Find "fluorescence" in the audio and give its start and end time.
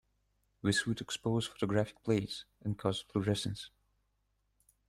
3.01-3.69